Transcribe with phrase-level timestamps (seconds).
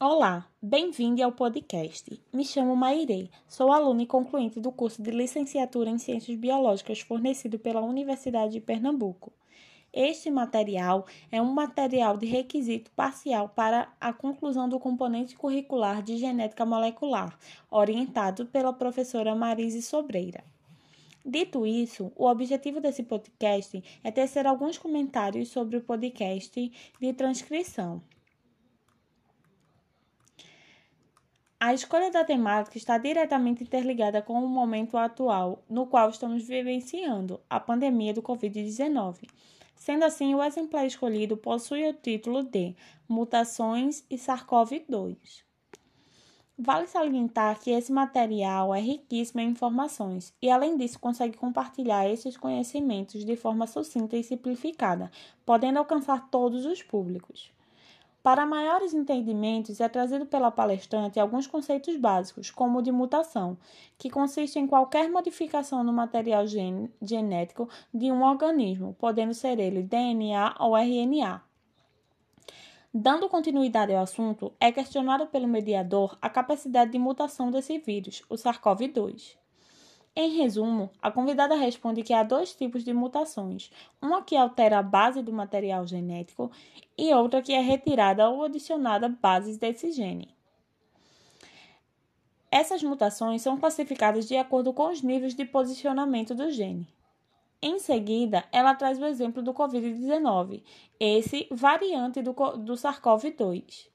[0.00, 2.22] Olá, bem-vindo ao podcast.
[2.32, 7.58] Me chamo Mairê, sou aluna e concluinte do curso de Licenciatura em Ciências Biológicas fornecido
[7.58, 9.32] pela Universidade de Pernambuco.
[9.92, 16.16] Este material é um material de requisito parcial para a conclusão do componente curricular de
[16.16, 17.36] genética molecular,
[17.68, 20.44] orientado pela professora Marise Sobreira.
[21.26, 28.00] Dito isso, o objetivo desse podcast é tecer alguns comentários sobre o podcast de transcrição.
[31.68, 37.42] A escolha da temática está diretamente interligada com o momento atual no qual estamos vivenciando,
[37.50, 39.28] a pandemia do Covid-19.
[39.76, 42.74] Sendo assim, o exemplar escolhido possui o título de
[43.06, 45.44] Mutações e SARS-CoV-2.
[46.58, 52.34] Vale salientar que esse material é riquíssimo em informações e, além disso, consegue compartilhar esses
[52.34, 55.10] conhecimentos de forma sucinta e simplificada,
[55.44, 57.57] podendo alcançar todos os públicos.
[58.28, 63.56] Para maiores entendimentos, é trazido pela palestrante alguns conceitos básicos, como o de mutação,
[63.96, 69.82] que consiste em qualquer modificação no material gen genético de um organismo, podendo ser ele
[69.82, 71.42] DNA ou RNA.
[72.92, 78.34] Dando continuidade ao assunto, é questionado pelo mediador a capacidade de mutação desse vírus, o
[78.34, 79.38] SARS-CoV-2.
[80.20, 83.70] Em resumo, a convidada responde que há dois tipos de mutações:
[84.02, 86.50] uma que altera a base do material genético
[86.98, 90.28] e outra que é retirada ou adicionada bases desse gene.
[92.50, 96.88] Essas mutações são classificadas de acordo com os níveis de posicionamento do gene.
[97.62, 100.64] Em seguida, ela traz o exemplo do Covid-19,
[100.98, 103.86] esse variante do, do SARS-CoV-2.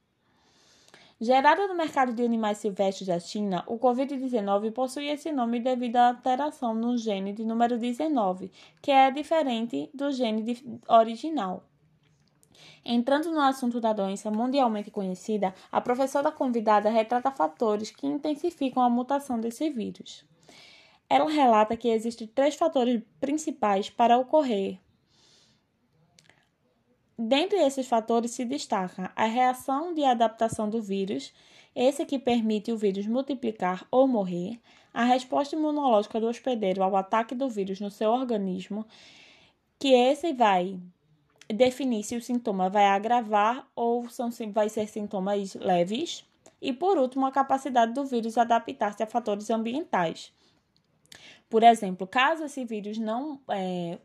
[1.23, 6.09] Gerado no mercado de animais silvestres da China, o Covid-19 possui esse nome devido à
[6.09, 11.63] alteração no gene de número 19, que é diferente do gene original.
[12.83, 18.89] Entrando no assunto da doença mundialmente conhecida, a professora convidada retrata fatores que intensificam a
[18.89, 20.25] mutação desse vírus.
[21.09, 24.77] Ela relata que existem três fatores principais para ocorrer
[27.17, 31.33] Dentre esses fatores se destaca a reação de adaptação do vírus,
[31.75, 34.59] esse que permite o vírus multiplicar ou morrer,
[34.93, 38.85] a resposta imunológica do hospedeiro ao ataque do vírus no seu organismo,
[39.79, 40.79] que esse vai
[41.47, 46.25] definir se o sintoma vai agravar ou são, vai ser sintomas leves,
[46.61, 50.31] e por último, a capacidade do vírus adaptar-se a fatores ambientais.
[51.49, 53.99] Por exemplo, caso esse vírus não é,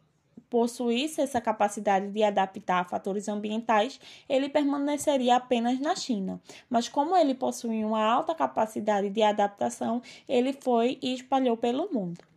[0.50, 6.40] possuísse essa capacidade de adaptar a fatores ambientais, ele permaneceria apenas na China.
[6.68, 12.28] Mas como ele possui uma alta capacidade de adaptação, ele foi e espalhou pelo mundo.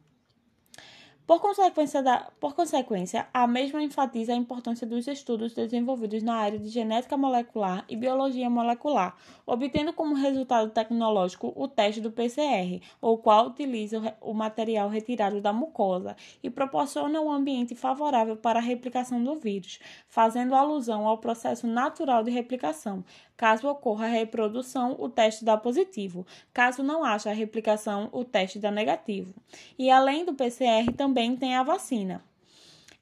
[1.31, 6.59] Por consequência, da, por consequência, a mesma enfatiza a importância dos estudos desenvolvidos na área
[6.59, 9.15] de genética molecular e biologia molecular,
[9.45, 15.53] obtendo como resultado tecnológico o teste do PCR, o qual utiliza o material retirado da
[15.53, 21.65] mucosa e proporciona um ambiente favorável para a replicação do vírus, fazendo alusão ao processo
[21.65, 23.05] natural de replicação,
[23.41, 26.27] Caso ocorra a reprodução, o teste dá positivo.
[26.53, 29.33] Caso não haja a replicação, o teste dá negativo.
[29.79, 32.23] E além do PCR, também tem a vacina.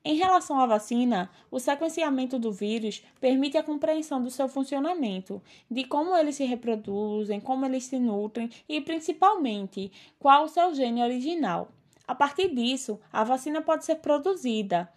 [0.01, 5.83] Em relação à vacina, o sequenciamento do vírus permite a compreensão do seu funcionamento, de
[5.83, 11.67] como eles se reproduzem, como eles se nutrem e, principalmente, qual o seu gene original.
[12.07, 14.89] A partir disso, a vacina pode ser produzida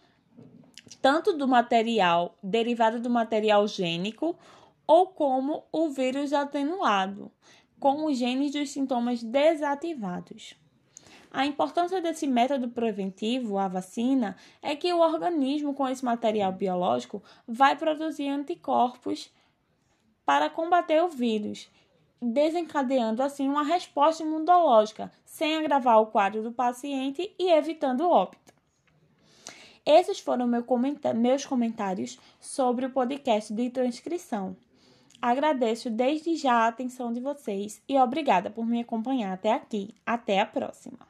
[1.01, 4.37] tanto do material derivado do material gênico
[4.87, 7.31] ou como o vírus atenuado,
[7.79, 10.55] com os genes dos sintomas desativados.
[11.31, 17.23] A importância desse método preventivo, a vacina, é que o organismo com esse material biológico
[17.49, 19.33] vai produzir anticorpos
[20.27, 21.71] para combater o vírus,
[22.21, 28.53] desencadeando assim uma resposta imunológica, sem agravar o quadro do paciente e evitando o óbito.
[29.85, 30.65] Esses foram meu
[31.17, 34.55] meus comentários sobre o podcast de transcrição.
[35.23, 39.95] Agradeço desde já a atenção de vocês e obrigada por me acompanhar até aqui.
[40.05, 41.07] Até a próxima!